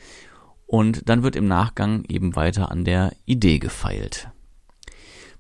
Und 0.69 1.09
dann 1.09 1.23
wird 1.25 1.35
im 1.35 1.49
Nachgang 1.49 2.05
eben 2.09 2.37
weiter 2.37 2.71
an 2.71 2.85
der 2.85 3.13
Idee 3.25 3.59
gefeilt. 3.59 4.29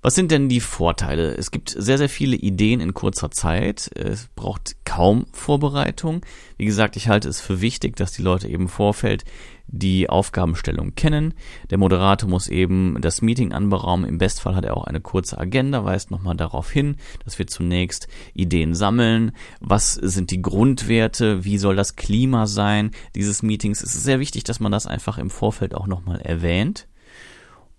Was 0.00 0.14
sind 0.14 0.30
denn 0.30 0.48
die 0.48 0.60
Vorteile? 0.60 1.34
Es 1.34 1.50
gibt 1.50 1.70
sehr, 1.76 1.98
sehr 1.98 2.08
viele 2.08 2.36
Ideen 2.36 2.78
in 2.80 2.94
kurzer 2.94 3.32
Zeit. 3.32 3.90
Es 3.96 4.28
braucht 4.36 4.76
kaum 4.84 5.26
Vorbereitung. 5.32 6.24
Wie 6.56 6.66
gesagt, 6.66 6.94
ich 6.94 7.08
halte 7.08 7.28
es 7.28 7.40
für 7.40 7.60
wichtig, 7.60 7.96
dass 7.96 8.12
die 8.12 8.22
Leute 8.22 8.46
eben 8.46 8.64
im 8.64 8.68
Vorfeld 8.68 9.24
die 9.66 10.08
Aufgabenstellung 10.08 10.94
kennen. 10.94 11.34
Der 11.70 11.78
Moderator 11.78 12.30
muss 12.30 12.46
eben 12.46 13.00
das 13.00 13.22
Meeting 13.22 13.52
anberaumen. 13.52 14.08
Im 14.08 14.18
Bestfall 14.18 14.54
hat 14.54 14.64
er 14.64 14.76
auch 14.76 14.84
eine 14.84 15.00
kurze 15.00 15.36
Agenda, 15.36 15.84
weist 15.84 16.12
nochmal 16.12 16.36
darauf 16.36 16.70
hin, 16.70 16.96
dass 17.24 17.40
wir 17.40 17.48
zunächst 17.48 18.06
Ideen 18.34 18.76
sammeln. 18.76 19.32
Was 19.58 19.94
sind 19.94 20.30
die 20.30 20.42
Grundwerte? 20.42 21.44
Wie 21.44 21.58
soll 21.58 21.74
das 21.74 21.96
Klima 21.96 22.46
sein 22.46 22.92
dieses 23.16 23.42
Meetings? 23.42 23.82
Es 23.82 23.96
ist 23.96 24.04
sehr 24.04 24.20
wichtig, 24.20 24.44
dass 24.44 24.60
man 24.60 24.70
das 24.70 24.86
einfach 24.86 25.18
im 25.18 25.28
Vorfeld 25.28 25.74
auch 25.74 25.88
nochmal 25.88 26.20
erwähnt. 26.20 26.86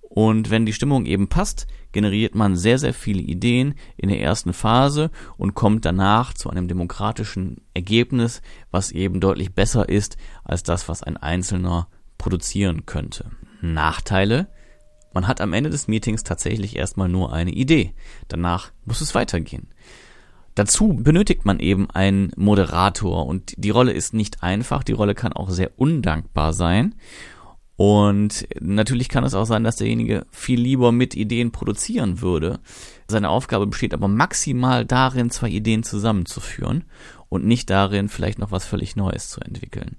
Und 0.09 0.49
wenn 0.49 0.65
die 0.65 0.73
Stimmung 0.73 1.05
eben 1.05 1.27
passt, 1.27 1.67
generiert 1.91 2.33
man 2.33 2.55
sehr, 2.55 2.79
sehr 2.79 2.95
viele 2.95 3.21
Ideen 3.21 3.75
in 3.95 4.09
der 4.09 4.19
ersten 4.19 4.53
Phase 4.53 5.11
und 5.37 5.53
kommt 5.53 5.85
danach 5.85 6.33
zu 6.33 6.49
einem 6.49 6.67
demokratischen 6.67 7.61
Ergebnis, 7.75 8.41
was 8.71 8.91
eben 8.91 9.19
deutlich 9.19 9.53
besser 9.53 9.87
ist 9.87 10.17
als 10.43 10.63
das, 10.63 10.89
was 10.89 11.03
ein 11.03 11.15
Einzelner 11.15 11.87
produzieren 12.17 12.87
könnte. 12.87 13.25
Nachteile? 13.61 14.49
Man 15.13 15.27
hat 15.27 15.41
am 15.41 15.53
Ende 15.53 15.69
des 15.69 15.87
Meetings 15.87 16.23
tatsächlich 16.23 16.75
erstmal 16.75 17.07
nur 17.07 17.31
eine 17.31 17.51
Idee. 17.51 17.93
Danach 18.27 18.71
muss 18.85 19.01
es 19.01 19.13
weitergehen. 19.13 19.67
Dazu 20.55 20.93
benötigt 20.93 21.45
man 21.45 21.59
eben 21.59 21.89
einen 21.89 22.31
Moderator 22.35 23.25
und 23.27 23.53
die 23.57 23.69
Rolle 23.69 23.93
ist 23.93 24.13
nicht 24.13 24.43
einfach, 24.43 24.83
die 24.83 24.91
Rolle 24.91 25.15
kann 25.15 25.33
auch 25.33 25.49
sehr 25.49 25.71
undankbar 25.77 26.53
sein. 26.53 26.95
Und 27.79 28.45
natürlich 28.59 29.07
kann 29.07 29.23
es 29.23 29.33
auch 29.33 29.45
sein, 29.45 29.63
dass 29.63 29.77
derjenige 29.77 30.25
viel 30.31 30.59
lieber 30.59 30.91
mit 30.91 31.15
Ideen 31.15 31.53
produzieren 31.53 32.19
würde. 32.19 32.59
Seine 33.07 33.29
Aufgabe 33.29 33.67
besteht 33.67 33.93
aber 33.93 34.09
maximal 34.09 34.85
darin, 34.85 35.29
zwei 35.29 35.47
Ideen 35.47 35.83
zusammenzuführen 35.83 36.83
und 37.29 37.45
nicht 37.45 37.69
darin, 37.69 38.09
vielleicht 38.09 38.37
noch 38.37 38.51
was 38.51 38.65
völlig 38.65 38.97
Neues 38.97 39.29
zu 39.29 39.39
entwickeln. 39.39 39.95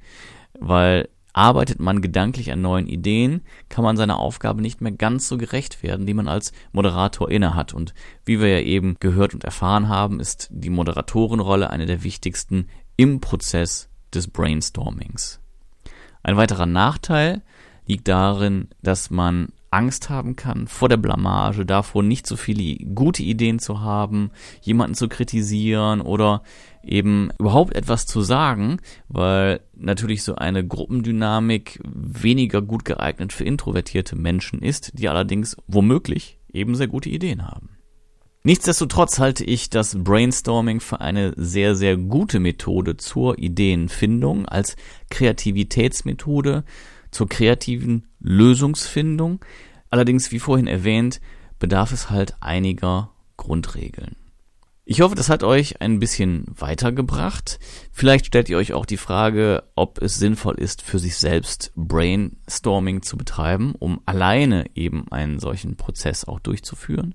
Weil 0.58 1.08
arbeitet 1.32 1.80
man 1.80 2.02
gedanklich 2.02 2.52
an 2.52 2.60
neuen 2.60 2.86
Ideen, 2.86 3.40
kann 3.70 3.82
man 3.82 3.96
seiner 3.96 4.18
Aufgabe 4.18 4.60
nicht 4.60 4.82
mehr 4.82 4.92
ganz 4.92 5.26
so 5.26 5.38
gerecht 5.38 5.82
werden, 5.82 6.04
die 6.04 6.12
man 6.12 6.28
als 6.28 6.52
Moderator 6.72 7.30
innehat. 7.30 7.72
Und 7.72 7.94
wie 8.26 8.40
wir 8.40 8.48
ja 8.48 8.60
eben 8.60 8.98
gehört 9.00 9.32
und 9.32 9.44
erfahren 9.44 9.88
haben, 9.88 10.20
ist 10.20 10.48
die 10.50 10.68
Moderatorenrolle 10.68 11.70
eine 11.70 11.86
der 11.86 12.02
wichtigsten 12.02 12.68
im 12.98 13.22
Prozess 13.22 13.88
des 14.12 14.28
Brainstormings. 14.28 15.40
Ein 16.22 16.36
weiterer 16.36 16.66
Nachteil 16.66 17.40
liegt 17.90 18.06
darin, 18.06 18.68
dass 18.82 19.10
man 19.10 19.48
Angst 19.72 20.10
haben 20.10 20.36
kann 20.36 20.68
vor 20.68 20.88
der 20.88 20.96
Blamage, 20.96 21.66
davor 21.66 22.02
nicht 22.04 22.24
so 22.26 22.36
viele 22.36 22.76
gute 22.94 23.22
Ideen 23.24 23.58
zu 23.58 23.80
haben, 23.80 24.30
jemanden 24.62 24.94
zu 24.94 25.08
kritisieren 25.08 26.00
oder 26.00 26.42
eben 26.84 27.30
überhaupt 27.38 27.74
etwas 27.74 28.06
zu 28.06 28.20
sagen, 28.22 28.78
weil 29.08 29.60
natürlich 29.76 30.22
so 30.22 30.36
eine 30.36 30.66
Gruppendynamik 30.66 31.80
weniger 31.84 32.62
gut 32.62 32.84
geeignet 32.84 33.32
für 33.32 33.44
introvertierte 33.44 34.16
Menschen 34.16 34.62
ist, 34.62 34.92
die 34.98 35.08
allerdings 35.08 35.56
womöglich 35.66 36.38
eben 36.52 36.76
sehr 36.76 36.88
gute 36.88 37.08
Ideen 37.08 37.46
haben. 37.46 37.70
Nichtsdestotrotz 38.42 39.18
halte 39.18 39.44
ich 39.44 39.68
das 39.68 39.96
Brainstorming 40.02 40.80
für 40.80 41.00
eine 41.00 41.34
sehr, 41.36 41.74
sehr 41.74 41.96
gute 41.96 42.40
Methode 42.40 42.96
zur 42.96 43.38
Ideenfindung 43.38 44.46
als 44.46 44.76
Kreativitätsmethode, 45.10 46.64
zur 47.10 47.28
kreativen 47.28 48.06
Lösungsfindung. 48.20 49.44
Allerdings, 49.90 50.32
wie 50.32 50.38
vorhin 50.38 50.66
erwähnt, 50.66 51.20
bedarf 51.58 51.92
es 51.92 52.10
halt 52.10 52.34
einiger 52.40 53.10
Grundregeln. 53.36 54.16
Ich 54.84 55.02
hoffe, 55.02 55.14
das 55.14 55.28
hat 55.28 55.44
euch 55.44 55.80
ein 55.80 56.00
bisschen 56.00 56.46
weitergebracht. 56.48 57.60
Vielleicht 57.92 58.26
stellt 58.26 58.48
ihr 58.48 58.56
euch 58.56 58.72
auch 58.72 58.86
die 58.86 58.96
Frage, 58.96 59.62
ob 59.76 60.02
es 60.02 60.16
sinnvoll 60.16 60.56
ist, 60.56 60.82
für 60.82 60.98
sich 60.98 61.16
selbst 61.16 61.70
Brainstorming 61.76 63.02
zu 63.02 63.16
betreiben, 63.16 63.74
um 63.78 64.00
alleine 64.04 64.64
eben 64.74 65.06
einen 65.12 65.38
solchen 65.38 65.76
Prozess 65.76 66.24
auch 66.24 66.40
durchzuführen. 66.40 67.14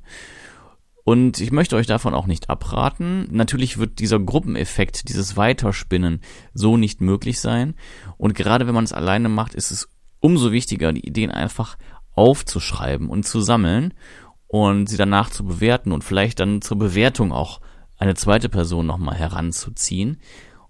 Und 1.06 1.40
ich 1.40 1.52
möchte 1.52 1.76
euch 1.76 1.86
davon 1.86 2.16
auch 2.16 2.26
nicht 2.26 2.50
abraten. 2.50 3.28
Natürlich 3.30 3.78
wird 3.78 4.00
dieser 4.00 4.20
Gruppeneffekt, 4.20 5.08
dieses 5.08 5.38
Weiterspinnen 5.38 6.20
so 6.56 6.78
nicht 6.78 7.00
möglich 7.00 7.40
sein. 7.40 7.76
Und 8.18 8.34
gerade 8.34 8.66
wenn 8.66 8.74
man 8.74 8.86
es 8.86 8.92
alleine 8.92 9.30
macht, 9.30 9.54
ist 9.54 9.70
es 9.70 9.88
umso 10.20 10.52
wichtiger, 10.52 10.92
die 10.92 11.08
Ideen 11.08 11.30
einfach 11.30 11.78
aufzuschreiben 12.16 13.08
und 13.08 13.24
zu 13.24 13.40
sammeln 13.40 13.94
und 14.48 14.90
sie 14.90 14.98
danach 14.98 15.30
zu 15.30 15.46
bewerten 15.46 15.92
und 15.92 16.04
vielleicht 16.04 16.40
dann 16.40 16.64
zur 16.64 16.80
Bewertung 16.80 17.32
auch 17.32 17.62
eine 17.98 18.16
zweite 18.16 18.50
Person 18.50 18.88
nochmal 18.88 19.16
heranzuziehen, 19.16 20.18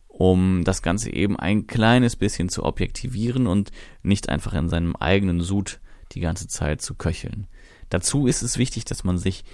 um 0.09 0.65
das 0.65 0.81
Ganze 0.81 1.13
eben 1.13 1.39
ein 1.39 1.65
kleines 1.65 2.17
bisschen 2.17 2.49
zu 2.49 2.63
objektivieren 2.63 3.47
und 3.47 3.71
nicht 4.03 4.27
einfach 4.27 4.53
in 4.53 4.67
seinem 4.67 4.97
eigenen 4.97 5.39
Sud 5.39 5.79
die 6.11 6.19
ganze 6.19 6.49
Zeit 6.49 6.81
zu 6.81 6.95
köcheln. 6.95 7.47
Dazu 7.87 8.27
ist 8.27 8.41
es 8.41 8.57
wichtig, 8.57 8.83
dass 8.83 9.05
man 9.05 9.17
sich 9.17 9.45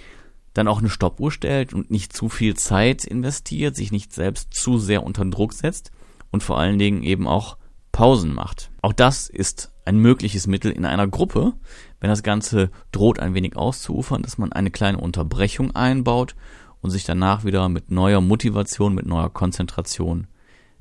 dann 0.54 0.68
auch 0.68 0.78
eine 0.78 0.90
Stoppuhr 0.90 1.32
stellt 1.32 1.72
und 1.72 1.90
nicht 1.90 2.12
zu 2.12 2.28
viel 2.28 2.54
Zeit 2.54 3.04
investiert, 3.04 3.76
sich 3.76 3.92
nicht 3.92 4.12
selbst 4.12 4.52
zu 4.54 4.78
sehr 4.78 5.02
unter 5.02 5.24
Druck 5.24 5.52
setzt 5.52 5.90
und 6.30 6.42
vor 6.42 6.58
allen 6.58 6.78
Dingen 6.78 7.02
eben 7.02 7.26
auch 7.26 7.56
Pausen 7.92 8.34
macht. 8.34 8.70
Auch 8.80 8.92
das 8.92 9.28
ist 9.28 9.72
ein 9.84 9.98
mögliches 9.98 10.46
Mittel 10.46 10.72
in 10.72 10.84
einer 10.84 11.06
Gruppe, 11.06 11.54
wenn 12.00 12.10
das 12.10 12.22
Ganze 12.22 12.70
droht 12.90 13.20
ein 13.20 13.34
wenig 13.34 13.56
auszuufern, 13.56 14.22
dass 14.22 14.38
man 14.38 14.52
eine 14.52 14.70
kleine 14.70 14.98
Unterbrechung 14.98 15.74
einbaut 15.74 16.34
und 16.80 16.90
sich 16.90 17.04
danach 17.04 17.44
wieder 17.44 17.68
mit 17.68 17.90
neuer 17.90 18.20
Motivation, 18.20 18.94
mit 18.94 19.06
neuer 19.06 19.30
Konzentration 19.30 20.26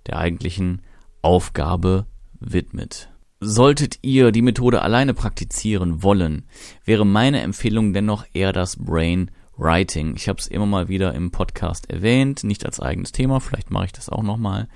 der 0.08 0.18
eigentlichen 0.18 0.82
Aufgabe 1.22 2.08
widmet. 2.40 3.10
Solltet 3.40 4.00
ihr 4.01 4.32
die 4.32 4.42
Methode 4.42 4.82
alleine 4.82 5.13
praktizieren 5.13 6.04
wollen, 6.04 6.46
wäre 6.86 7.06
meine 7.06 7.42
Empfehlung 7.42 7.94
dennoch 7.94 8.25
eher 8.34 8.54
das 8.54 8.75
Brain 8.78 9.32
Writing. 9.62 10.15
Ich 10.15 10.27
habe 10.27 10.39
es 10.39 10.48
immer 10.48 10.65
mal 10.65 10.89
wieder 10.89 11.13
im 11.13 11.30
Podcast 11.30 11.88
erwähnt, 11.89 12.44
nicht 12.44 12.65
als 12.65 12.80
eigenes 12.80 13.12
Thema, 13.12 13.39
vielleicht 13.39 13.70
mache 13.70 13.86
ich 13.86 13.91
das 13.91 14.10
auch 14.10 14.24
nochmal. 14.24 14.68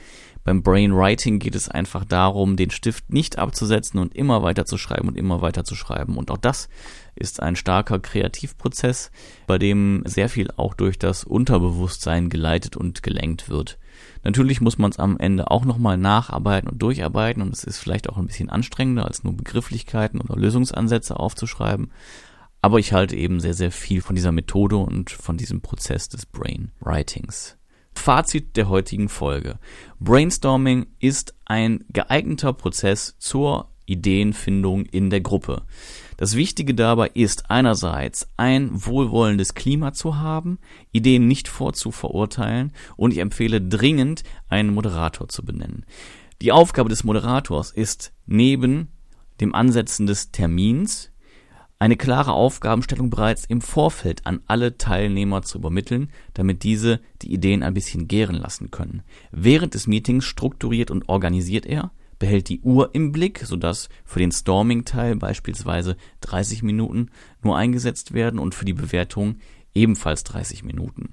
Beim 0.44 0.62
Brain 0.62 0.96
Writing 0.96 1.39
geht 1.39 1.56
es 1.56 1.70
einfach 1.70 2.06
darum, 2.06 2.56
den 2.56 2.70
Stift 2.70 3.12
nicht 3.12 3.39
abzusetzen 3.39 4.00
und 4.00 4.15
immer 4.15 4.44
weiter 4.44 4.68
zu 4.68 4.77
schreiben 4.77 5.08
und 5.08 5.18
immer 5.18 5.42
weiter 5.42 5.63
zu 5.63 5.74
schreiben. 5.74 6.18
Und 6.18 6.30
auch 6.30 6.38
das 6.38 6.70
ist 7.15 7.42
ein 7.42 7.56
starker 7.56 7.98
Kreativprozess, 7.98 9.10
bei 9.48 9.58
dem 9.58 10.04
sehr 10.06 10.30
viel 10.30 10.50
auch 10.56 10.75
durch 10.75 11.00
das 11.00 11.24
Unterbewusstsein 11.24 12.30
geleitet 12.30 12.77
und 12.77 13.01
gelenkt 13.01 13.50
wird. 13.50 13.80
Natürlich 14.24 14.62
muss 14.62 14.77
man 14.77 14.92
es 14.92 15.00
am 15.00 15.18
Ende 15.18 15.50
auch 15.50 15.65
nochmal 15.65 15.98
nacharbeiten 15.98 16.70
und 16.70 16.80
durcharbeiten 16.80 17.42
und 17.42 17.51
es 17.51 17.63
ist 17.63 17.80
vielleicht 17.80 18.08
auch 18.08 18.18
ein 18.18 18.27
bisschen 18.27 18.51
anstrengender, 18.51 19.06
als 19.06 19.24
nur 19.24 19.36
Begrifflichkeiten 19.36 20.22
oder 20.22 20.36
Lösungsansätze 20.36 21.20
aufzuschreiben. 21.20 21.89
Aber 22.66 22.80
ich 22.80 22.94
halte 22.94 23.16
eben 23.16 23.40
sehr, 23.40 23.54
sehr 23.54 23.72
viel 23.72 24.02
von 24.02 24.16
dieser 24.16 24.32
Methode 24.32 24.78
und 24.78 25.12
von 25.12 25.38
diesem 25.38 25.62
Prozess 25.62 26.10
des 26.10 26.26
Brain 26.26 26.72
Writings. 26.80 27.60
Fazit 27.94 28.58
der 28.58 28.70
heutigen 28.70 29.08
Folge. 29.08 29.60
Brainstorming 30.00 30.88
ist 31.00 31.36
ein 31.46 31.86
geeigneter 31.94 32.54
Prozess 32.54 33.18
zur 33.20 33.70
Ideenfindung 33.86 34.88
in 34.88 35.12
der 35.12 35.22
Gruppe. 35.22 35.62
Das 36.18 36.36
Wichtige 36.36 36.74
dabei 36.74 37.12
ist 37.14 37.52
einerseits 37.52 38.30
ein 38.36 38.72
wohlwollendes 38.74 39.54
Klima 39.54 39.94
zu 39.94 40.18
haben, 40.18 40.58
Ideen 40.92 41.28
nicht 41.28 41.48
vorzuverurteilen 41.48 42.74
und 42.98 43.12
ich 43.12 43.20
empfehle 43.20 43.62
dringend 43.62 44.24
einen 44.50 44.74
Moderator 44.74 45.28
zu 45.28 45.46
benennen. 45.46 45.86
Die 46.42 46.52
Aufgabe 46.52 46.90
des 46.90 47.04
Moderators 47.04 47.70
ist 47.70 48.12
neben 48.26 48.88
dem 49.40 49.54
Ansetzen 49.54 50.08
des 50.08 50.32
Termins 50.32 51.12
eine 51.77 51.98
klare 51.98 52.34
Aufgabenstellung 52.34 53.10
bereits 53.10 53.46
im 53.46 53.62
Vorfeld 53.62 54.25
an 54.25 54.41
alle 54.48 54.77
Teilnehmer 54.77 55.41
zu 55.41 55.58
übermitteln, 55.58 56.10
damit 56.34 56.63
diese 56.63 57.01
die 57.22 57.34
Ideen 57.34 57.63
ein 57.63 57.74
bisschen 57.74 58.08
gären 58.08 58.36
lassen 58.36 58.72
können. 58.72 59.03
Während 59.32 59.74
des 59.74 59.88
Meetings 59.88 60.25
strukturiert 60.25 60.89
und 60.89 61.10
organisiert 61.10 61.65
er, 61.65 61.91
behält 62.17 62.48
die 62.50 62.62
Uhr 62.62 62.91
im 62.94 63.12
Blick, 63.12 63.39
sodass 63.46 63.89
für 64.05 64.20
den 64.20 64.32
Storming-Teil 64.32 65.17
beispielsweise 65.17 65.98
30 66.22 66.63
Minuten 66.63 67.10
nur 67.44 67.58
eingesetzt 67.58 68.13
werden 68.13 68.39
und 68.39 68.55
für 68.55 68.65
die 68.65 68.74
Bewertung 68.74 69.36
ebenfalls 69.74 70.24
30 70.24 70.63
Minuten. 70.63 71.10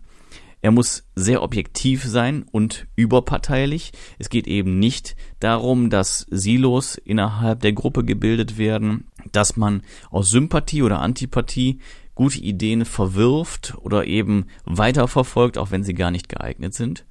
Er 0.64 0.70
muss 0.70 1.02
sehr 1.16 1.42
objektiv 1.42 2.04
sein 2.04 2.44
und 2.52 2.86
überparteilich. 2.94 3.92
Es 4.20 4.30
geht 4.30 4.46
eben 4.46 4.78
nicht 4.78 5.16
darum, 5.40 5.90
dass 5.90 6.24
Silos 6.30 6.94
innerhalb 6.94 7.60
der 7.60 7.72
Gruppe 7.72 8.04
gebildet 8.04 8.58
werden, 8.58 9.08
dass 9.30 9.56
man 9.56 9.82
aus 10.10 10.30
Sympathie 10.30 10.82
oder 10.82 11.00
Antipathie 11.00 11.78
gute 12.14 12.40
Ideen 12.40 12.84
verwirft 12.84 13.74
oder 13.78 14.06
eben 14.06 14.46
weiterverfolgt, 14.64 15.58
auch 15.58 15.70
wenn 15.70 15.84
sie 15.84 15.94
gar 15.94 16.10
nicht 16.10 16.28
geeignet 16.28 16.74
sind. 16.74 17.06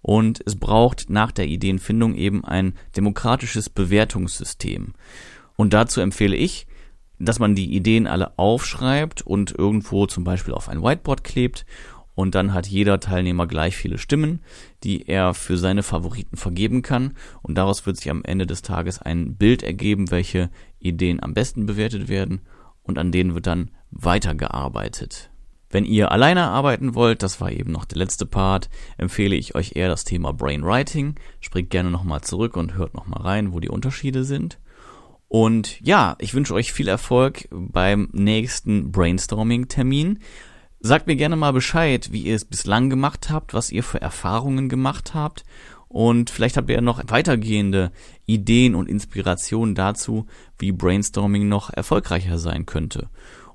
Und 0.00 0.40
es 0.46 0.56
braucht 0.56 1.10
nach 1.10 1.32
der 1.32 1.46
Ideenfindung 1.46 2.14
eben 2.14 2.44
ein 2.44 2.74
demokratisches 2.96 3.68
Bewertungssystem. 3.68 4.94
Und 5.56 5.72
dazu 5.72 6.00
empfehle 6.00 6.36
ich, 6.36 6.66
dass 7.18 7.40
man 7.40 7.54
die 7.54 7.74
Ideen 7.74 8.06
alle 8.06 8.38
aufschreibt 8.38 9.22
und 9.22 9.50
irgendwo 9.50 10.06
zum 10.06 10.22
Beispiel 10.22 10.54
auf 10.54 10.68
ein 10.68 10.82
Whiteboard 10.82 11.24
klebt 11.24 11.66
und 12.14 12.34
dann 12.34 12.52
hat 12.52 12.66
jeder 12.66 12.98
Teilnehmer 12.98 13.46
gleich 13.46 13.76
viele 13.76 13.96
Stimmen, 13.96 14.40
die 14.82 15.08
er 15.08 15.34
für 15.34 15.56
seine 15.56 15.84
Favoriten 15.84 16.36
vergeben 16.36 16.82
kann 16.82 17.16
und 17.42 17.54
daraus 17.56 17.86
wird 17.86 17.96
sich 17.96 18.10
am 18.10 18.24
Ende 18.24 18.44
des 18.44 18.62
Tages 18.62 19.00
ein 19.00 19.36
Bild 19.36 19.62
ergeben, 19.62 20.10
welche 20.10 20.50
Ideen 20.80 21.22
am 21.22 21.34
besten 21.34 21.66
bewertet 21.66 22.08
werden 22.08 22.40
und 22.82 22.98
an 22.98 23.12
denen 23.12 23.34
wird 23.34 23.46
dann 23.46 23.70
weitergearbeitet. 23.90 25.30
Wenn 25.70 25.84
ihr 25.84 26.12
alleine 26.12 26.44
arbeiten 26.44 26.94
wollt, 26.94 27.22
das 27.22 27.40
war 27.40 27.52
eben 27.52 27.72
noch 27.72 27.84
der 27.84 27.98
letzte 27.98 28.24
Part, 28.24 28.70
empfehle 28.96 29.36
ich 29.36 29.54
euch 29.54 29.76
eher 29.76 29.88
das 29.88 30.04
Thema 30.04 30.32
Brainwriting. 30.32 31.16
Springt 31.40 31.70
gerne 31.70 31.90
nochmal 31.90 32.22
zurück 32.22 32.56
und 32.56 32.74
hört 32.74 32.94
nochmal 32.94 33.20
rein, 33.20 33.52
wo 33.52 33.60
die 33.60 33.68
Unterschiede 33.68 34.24
sind. 34.24 34.58
Und 35.28 35.78
ja, 35.82 36.16
ich 36.20 36.32
wünsche 36.32 36.54
euch 36.54 36.72
viel 36.72 36.88
Erfolg 36.88 37.48
beim 37.50 38.08
nächsten 38.12 38.90
Brainstorming-Termin. 38.90 40.20
Sagt 40.80 41.06
mir 41.06 41.16
gerne 41.16 41.36
mal 41.36 41.52
Bescheid, 41.52 42.12
wie 42.12 42.22
ihr 42.22 42.34
es 42.34 42.46
bislang 42.46 42.88
gemacht 42.88 43.28
habt, 43.28 43.52
was 43.52 43.70
ihr 43.70 43.82
für 43.82 44.00
Erfahrungen 44.00 44.70
gemacht 44.70 45.12
habt. 45.12 45.44
Und 45.88 46.30
vielleicht 46.30 46.56
habt 46.56 46.68
ihr 46.68 46.76
ja 46.76 46.80
noch 46.80 47.02
weitergehende 47.08 47.90
Ideen 48.26 48.74
und 48.74 48.88
Inspirationen 48.88 49.74
dazu, 49.74 50.26
wie 50.58 50.72
Brainstorming 50.72 51.48
noch 51.48 51.70
erfolgreicher 51.70 52.38
sein 52.38 52.66
könnte. 52.66 53.08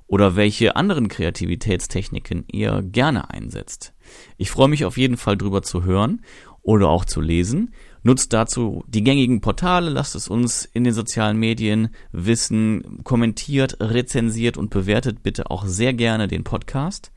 Oder 0.06 0.36
welche 0.36 0.76
anderen 0.76 1.08
Kreativitätstechniken 1.08 2.44
ihr 2.50 2.82
gerne 2.82 3.30
einsetzt. 3.30 3.94
Ich 4.36 4.50
freue 4.50 4.68
mich 4.68 4.84
auf 4.84 4.98
jeden 4.98 5.16
Fall 5.16 5.36
drüber 5.36 5.62
zu 5.62 5.84
hören 5.84 6.22
oder 6.62 6.88
auch 6.88 7.04
zu 7.04 7.20
lesen. 7.20 7.72
Nutzt 8.02 8.32
dazu 8.32 8.84
die 8.86 9.04
gängigen 9.04 9.40
Portale, 9.40 9.88
lasst 9.88 10.14
es 10.14 10.28
uns 10.28 10.64
in 10.66 10.84
den 10.84 10.92
sozialen 10.92 11.38
Medien 11.38 11.88
wissen, 12.12 13.00
kommentiert, 13.02 13.78
rezensiert 13.80 14.58
und 14.58 14.70
bewertet 14.70 15.22
bitte 15.22 15.50
auch 15.50 15.64
sehr 15.64 15.94
gerne 15.94 16.28
den 16.28 16.44
Podcast. 16.44 17.12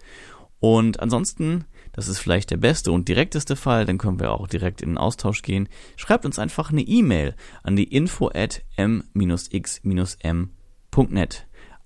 Und 0.60 1.00
ansonsten, 1.00 1.66
das 1.98 2.08
ist 2.08 2.20
vielleicht 2.20 2.52
der 2.52 2.58
beste 2.58 2.92
und 2.92 3.08
direkteste 3.08 3.56
Fall, 3.56 3.86
dann 3.88 3.98
können 3.98 4.20
wir 4.20 4.32
auch 4.32 4.46
direkt 4.46 4.84
in 4.84 4.90
den 4.90 5.00
Austausch 5.00 5.42
gehen. 5.42 5.68
Schreibt 5.96 6.26
uns 6.26 6.38
einfach 6.38 6.70
eine 6.70 6.84
E-Mail 6.84 7.34
an 7.64 7.76
die 7.76 7.86
info 7.86 8.30
at 8.32 8.62
m-x-m.net. 8.76 9.08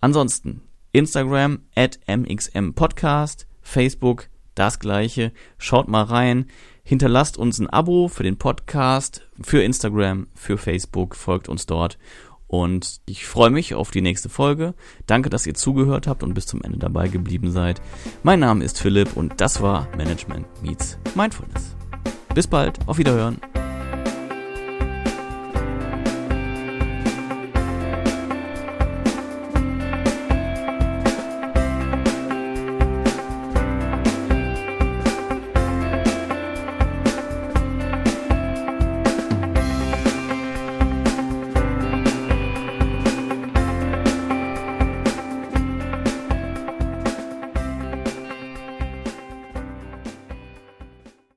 Ansonsten 0.02 0.64
Instagram 0.92 1.60
at 1.76 2.00
mxmpodcast, 2.08 3.48
Facebook 3.62 4.28
das 4.54 4.80
gleiche. 4.80 5.32
Schaut 5.58 5.88
mal 5.88 6.04
rein. 6.04 6.48
Hinterlasst 6.84 7.38
uns 7.38 7.60
ein 7.60 7.70
Abo 7.70 8.10
für 8.10 8.24
den 8.24 8.38
Podcast, 8.38 9.30
für 9.42 9.64
Instagram, 9.64 10.28
für 10.36 10.58
Facebook, 10.58 11.16
folgt 11.16 11.48
uns 11.48 11.68
dort. 11.68 11.98
Und 12.52 13.00
ich 13.06 13.26
freue 13.28 13.50
mich 13.50 13.76
auf 13.76 13.92
die 13.92 14.02
nächste 14.02 14.28
Folge. 14.28 14.74
Danke, 15.06 15.30
dass 15.30 15.48
ihr 15.48 15.54
zugehört 15.54 16.06
habt 16.06 16.22
und 16.22 16.34
bis 16.34 16.48
zum 16.48 16.62
Ende 16.62 16.80
dabei 16.80 17.08
geblieben 17.08 17.50
seid. 17.50 17.82
Mein 18.24 18.42
Name 18.42 18.66
ist 18.66 18.78
Philipp 18.78 19.16
und 19.16 19.40
das 19.40 19.62
war 19.62 19.88
Management 19.96 20.46
Meets 20.62 20.98
Mindfulness. 21.16 21.78
Bis 22.36 22.48
bald, 22.48 22.78
auf 22.88 22.98
Wiederhören. 22.98 23.40